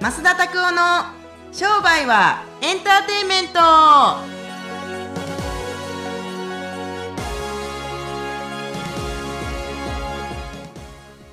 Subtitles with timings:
[0.00, 1.04] 増田拓夫の
[1.52, 3.60] 商売はエンターテインメント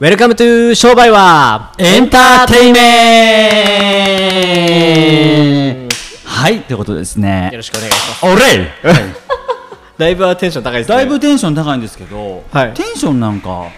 [0.00, 3.52] welcome to 商売はエンターテイメ
[5.86, 5.94] ント
[6.28, 7.50] はい、ということでですね。
[7.52, 8.26] よろしくお願いします。
[8.26, 8.72] おれ
[9.96, 10.96] だいぶテンション高いですね。
[10.96, 13.68] だいぶテンション高いんですけど、はいテンションなんか、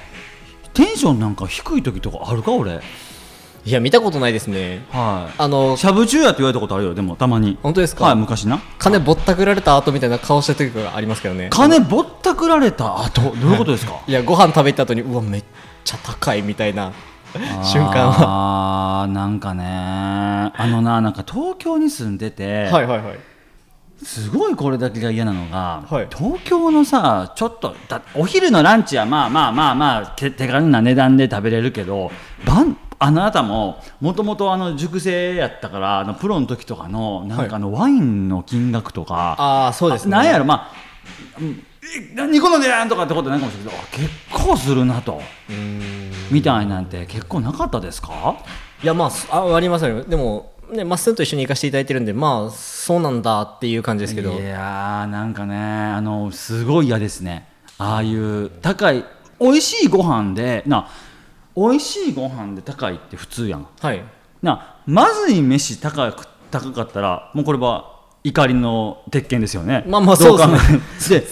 [0.73, 2.81] テンションなんか低い時とかあるか、俺？
[3.69, 4.83] いや、見たことないですね。
[4.91, 5.35] はい。
[5.37, 7.59] あの、しゃぶ中やって言われたことあるよ、でもたまに。
[7.63, 8.05] 本当ですか？
[8.07, 8.61] はい、昔な。
[8.79, 11.49] 金ぼったくられた後みたいな顔した時がありますけどね。
[11.51, 14.01] 金ぼったくられた後、どういうことですか？
[14.09, 15.45] いや、ご飯食べた後に、うわ、めっ
[15.85, 16.93] ちゃ高いみたいな
[17.63, 19.03] 瞬間は。
[19.03, 23.19] あーなんかね、あのな、なんか東京に住んでて、はいはいはい。
[24.03, 32.13] すごいこれだけが嫌なのが、はい東京のさちょっとだお昼のランチはまあまあまあまあ手手軽な値段で食べれるけど
[32.47, 40.11] 晩あなたももともとあの塾生やったからあのプロの時とかのなんかあのワインの金額とか、ああ、そうですね。
[40.11, 40.73] なんやろまあ
[41.41, 41.65] うん
[41.97, 45.23] え何個の値段とかってことないかもしれないけどあ結構するなと。
[46.31, 48.37] みたいなんて結構なかったですか？
[48.83, 50.03] いや、まあ、あありますよ。
[50.03, 54.33] でも、ね、まっすんと一緒に行かせていただいてるんで、まあ、そうなんだっていう感じですけど。
[54.33, 59.05] いやーなんかねあのすごい嫌ですねああいう高い
[59.41, 60.89] 美味しいご飯でな
[61.59, 63.67] 美味しいご飯で高いって普通やん。
[63.81, 64.05] はい。
[64.43, 69.85] なまずい飯高く高かったらもうこれは怒りの鉄拳ですよね。
[69.89, 70.45] まあまあそうで
[71.01, 71.21] すね。
[71.21, 71.27] で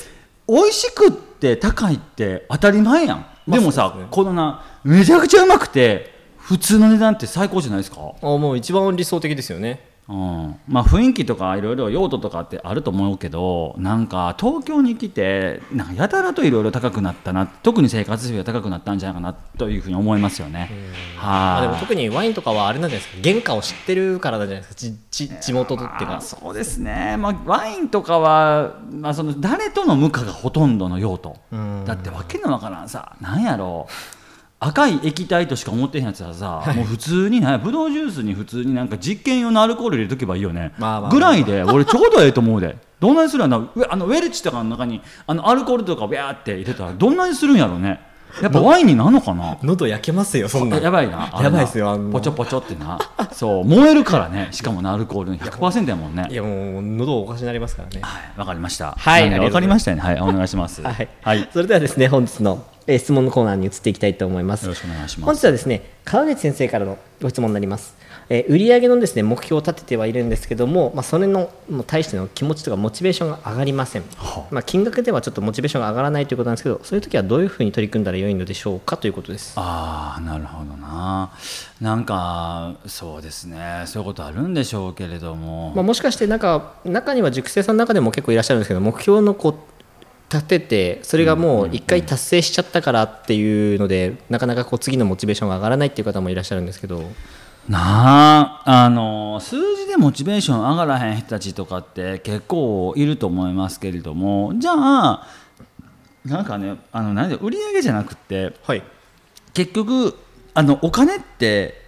[0.49, 4.07] 美味しくって高いって当たり前やん、まあでもさね。
[4.11, 8.01] このなめちゃくちゃうまくて普通の値段って最高じゃないですか？
[8.21, 9.96] あもう一番理想的ですよね。
[10.09, 20.71] うん、まあ雰囲気とかいろいろ用途とかってあると思うけどなんか東京に来てなんかやたらといろいろ高くなったな特に生活費が高くなったんじゃないかなというふうに思いますよね。
[21.21, 23.29] あでもはい特にワインとかはあれなんじゃないですか。
[23.29, 24.97] 原価を知ってるからなんじゃないですか。
[25.11, 26.17] ちち地元とっていうか。
[26.17, 31.37] あそうですね、まあ、ワインとかは、まあ、その誰と飲むかがほとんどの用途。
[31.53, 31.84] うん。
[31.84, 34.25] だってわけのわからんさなんやろう
[34.59, 42.77] 赤い液体としか思ってへんやつはさ、もう普通にねブドウジュースに普通になんか実験用のアルコール入れとけばいいよね、まあまあまあぐらいで俺ちょうどええと思うで。
[42.99, 43.59] どんなにするんやな。
[43.59, 48.00] ウェあのウェルチとかの中にあのアルコールとかビャーって入れたらどんなにするんやろうね。
[48.43, 49.59] やっぱワインになんのかな。
[49.62, 51.31] 喉焼けますよそんなやばいな。
[51.41, 52.12] やばいっすよあんな。
[52.12, 52.99] ポチョポチョってな。
[53.33, 54.49] そう燃えるからね。
[54.50, 56.27] しかもなアルコールの100%やもんね。
[56.31, 58.00] いやもう喉おかしになりますからね。
[58.03, 58.93] はい、わかりました。
[58.93, 59.31] はい。
[59.31, 60.03] わかありましたよね。
[60.03, 60.83] はい、お願いします。
[60.83, 67.97] はい、はい、それではですね本日の、えー質問のコーナーに移っていきたいと思いますよろしくお願いします本日はですね川口先生からのご質問になります、
[68.29, 81.31] えー売上のですね目標を立ててはいるんですけども、まあ、それのもう対しての気持ちとかモチベーションが上がりません、はあまあ、金額ではちょっとモチベーションが上がらないということなんですけどそういう時はどういうふうに取り組んだら良いのでしょうかということですああ、なるほどな。
[81.81, 83.85] なんか、そうですね。
[83.87, 85.73] そういうことあるんでしょうけれども。
[85.75, 89.55] まあ、もしかしてなんか中には塾生さんの中でも結構いらっしゃるんですけど目標のこう
[90.32, 97.04] 立ててそれがもう一回達成しちゃったからっていうのでなかなかこう次のモチベーションが上がらないっていう方もいらっしゃるんですけど
[97.69, 105.26] なあ、あの数字でモチベーション上がらへん人たちとかって結構いると思いますけれども、じゃあ。
[106.25, 108.84] なんかね、あの、なんで、売り上げじゃなくて、はい
[109.56, 110.14] 結局
[110.53, 111.81] あのお金って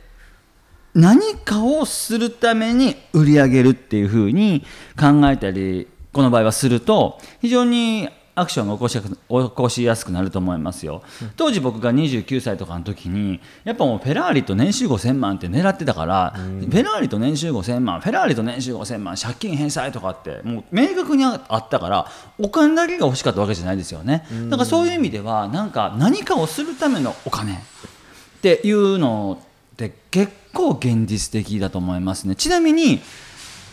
[0.94, 4.65] 何かをするために売り上げるっていうふうに
[4.99, 11.03] 考えたりこの場合はすると非常にアクションが起こしやすく起こしやすくなると思いますよ、
[11.37, 22.06] 当時僕が29歳とかの時にやっぱもうフェラーリと年収5000万って狙ってたから、フェラーリと年収5000万フェラーリと年収5000万借金返済とかってもう明確にあったから
[22.38, 27.55] お金だけが欲しかったわけじゃないですよね、だからそういう意味ではなんか何かをするためのお金。
[27.55, 29.41] っていうの
[29.72, 32.37] って結構現実的だと思いますね。
[32.37, 33.00] ちなみに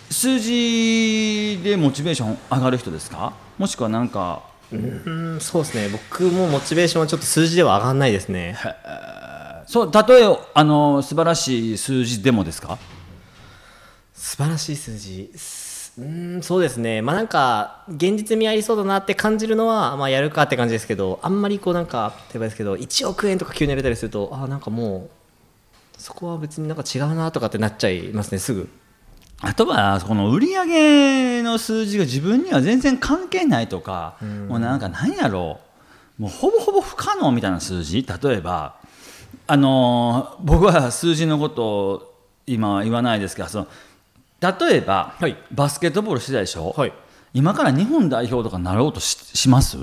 [0.10, 3.34] 数字でモチベーション上がる人ですか？
[3.60, 4.42] もしくはなんか
[5.06, 5.90] うんそうですね。
[5.90, 8.58] 僕もモチベーションはちょっと数字では上がらないですね。
[9.68, 12.78] そう例えあの素晴らしい数字でもですか？
[14.14, 15.32] 素晴らしい数字。
[15.36, 17.02] すうんそうですね。
[17.02, 25.10] まあなんか現実味ありそうだなって感じるのは、まあ、やるかって感じですけどあんまりこうなんか例えばですけど1億円とか急に入れたりするとあなんかも
[25.98, 28.68] うそこは別になんか違うなとかってなっちゃいますねすぐ
[29.46, 35.60] あとはこの売上の数字が自分には全然関係ないとか、もうなんか何やろ
[36.20, 36.22] う。
[36.24, 38.04] もうほぼほぼ不可能みたいな数字。
[38.04, 38.76] 例えば
[39.48, 42.14] あのー僕は数字のことを
[42.48, 43.68] 今は言わないですけどその
[44.42, 45.38] 例えば、はい。
[45.52, 46.94] バスケットボールしてたでしょ、はい
[47.36, 49.78] 今から日本代表とかなろうとしします？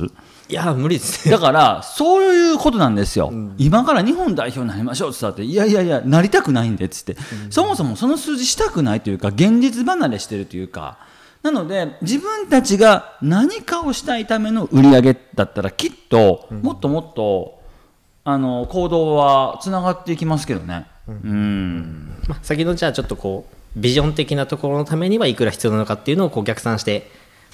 [0.49, 1.33] いや無理ですね。
[1.33, 7.17] だからそういうことなんですよ、今から日本代表になりましょうって言ったっていやいやいやなりたくないんでっつって、
[7.51, 10.99] そもそもその数字したくないというか現実離れしてるというか。
[11.43, 17.61] なので自分たちが何かをしたいための売り上げだったらきっともっともっと、
[18.23, 20.87] あの行動はつながっていきますけどね。
[21.09, 22.17] うん。
[22.29, 27.11] まあ、先のじゃあちょっとこうビジョン的なところのためにはいくら必要なのかっていうのをこう逆算して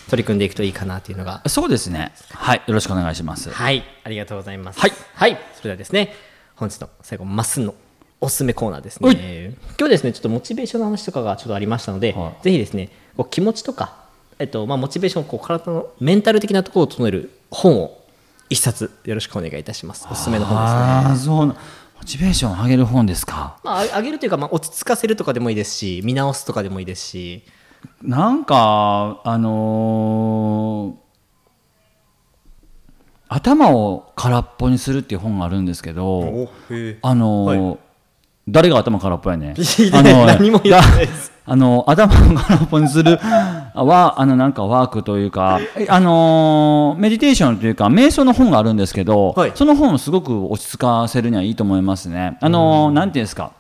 [0.09, 1.43] 取り組んでいくといいかなっていうのが。
[1.47, 2.13] そうですね。
[2.31, 3.51] はい、よろしくお願いします。
[3.51, 3.85] はい。
[4.05, 4.81] ありがとうございます。
[4.81, 4.91] はい、
[5.55, 6.15] それではですね
[6.57, 7.75] 本日の最後まっすんの
[8.21, 9.17] おすすめコーナーですはい。
[9.17, 12.43] ね今日ですねちょっとモチベーションの話とかがちょっとありましたので、はい。
[12.43, 14.07] ぜひですねこう気持ちとか、
[14.39, 17.99] えっとまあ、モチベーションこう体のメンタル的なところを整える本を
[18.51, 20.09] 一冊よろしくお願いいたします。
[20.11, 20.81] おすすめの本ですね。
[20.81, 21.55] ああ、そうな。
[21.99, 23.59] モチベーションを上げる本ですか？
[23.65, 27.43] まあ、あ上げるというか、まあ、落ち着かせるとかでもいいですし見直すとかでもいいですし
[28.03, 31.09] なんか、あのー
[33.31, 36.49] 頭を空っぽにするっていう本があるんですけど、
[37.03, 37.77] あのーは
[38.49, 39.53] 誰が頭空っぽやね？
[39.93, 41.33] あの何も言ってないです。
[41.45, 49.53] あの頭を空っぽにするは あのなんかワークというか、えあのーメディテーションというか瞑想の本があるんですけど、はい。
[49.55, 52.39] その本をすごく落ち着かせるにはいいと思いますね。
[52.41, 53.53] あのーなんていうんですか？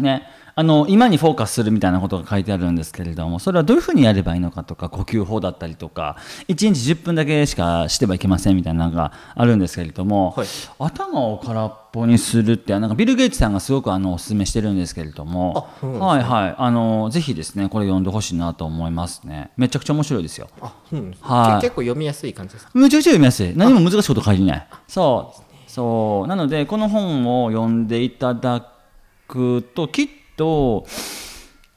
[0.00, 0.26] ね、
[0.56, 6.16] あの今にフォーカスするみたいなことが書いてあるんですけれどもそれはどういうふうにやればいいのかとか呼吸法だったりとか
[6.48, 10.46] 1日10分だけしかしてはいけませんみたいなのがあるんですけれども、はい。
[10.78, 15.88] 頭を空っぽにするってなんかビル・ゲイツさんがすごくあのお勧めしてるんですけれどもね。
[15.98, 16.54] はいはい。
[16.58, 19.50] あのぜひですねこれ読んでほしいなと思いますね。
[19.56, 20.48] めちゃくちゃ面白いですよ。
[20.60, 21.60] あ、うんはい。
[21.62, 22.72] け結構読みやすい感じですか？
[22.74, 23.52] めちゃくちゃ読みやすい。
[23.56, 24.66] 何も難しいこと書いてない。
[24.86, 25.70] そう。
[25.70, 26.28] そう。
[26.28, 28.70] なのでこの本を読んでいただ
[29.28, 30.86] くときっと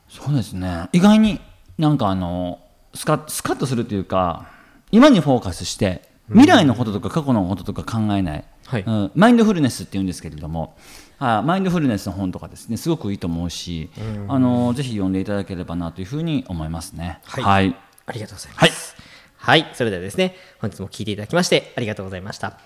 [0.09, 0.89] そうですね。
[0.93, 1.39] 意外に
[1.77, 2.59] なんかあの
[2.93, 4.49] スカスカッとするというか
[4.91, 8.83] 今にフォーカスして未来のこととか過去のこととか考えない、はい。
[8.85, 9.11] うん。
[9.15, 10.75] マインドフルネスって言うんですけれども。
[11.19, 13.89] あマインドフルネスの本とかですねすごくいいと思うし、
[14.27, 17.21] あのぜひ読んでいただければなというふうに思いますね。
[17.23, 17.43] はい。
[17.43, 17.75] はい。
[18.05, 18.95] ありがとうございます。
[19.37, 22.59] はい、それではですね、本日も聞いていただきましてありがとうございました。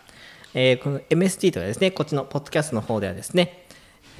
[0.53, 3.70] えーこの MST とはですね、こっちのポッドキャストの方ではですね、えー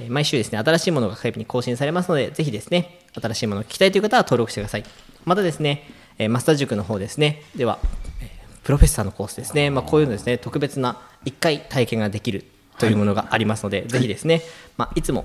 [0.08, 4.84] 毎週ですね、新しいものが火曜日に更新されますので、ぜひですね、新しいものを聞きたいという方は登録してください。
[5.24, 7.78] またですね、えーマスター塾の方ですね、では、
[8.20, 8.28] えー
[8.62, 12.44] プロフェッサーのコースですね、まあ、こういうのですね、特別な1回体験ができる
[12.78, 14.42] というものがありますので、ぜひですね、
[14.76, 15.24] まあ、いつも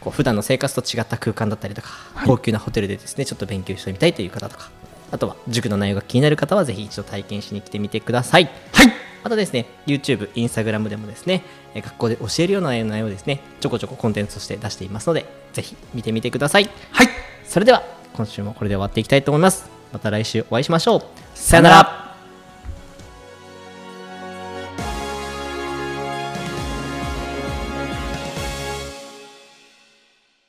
[0.00, 1.90] こう普段の生活と違った空間だったりとか、
[2.26, 4.70] 高級なホテルでですねちょっと勉強してみたいという方とか
[5.10, 8.44] あとは塾の内容が気になる方はぜひ一度体験しに来てみてください。
[8.72, 11.42] はいまたですね YouTube、Instagram でもですね
[11.74, 16.70] えー学校で教えるような内容をですねちょこちょこコンテンツとして出していますのでぜひ見てみてください。
[16.92, 17.08] はい。
[17.44, 17.82] それでは
[18.12, 19.68] 今週もこれで終わっていきたいと思います。
[19.92, 21.02] また来週お会いしましょう。
[21.34, 22.03] さよなら